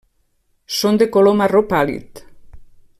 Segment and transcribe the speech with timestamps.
[0.77, 2.25] Són de color marró pàl·lid.